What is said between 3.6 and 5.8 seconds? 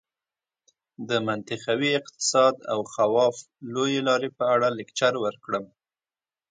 لویې لارې په اړه لکچر ورکړم.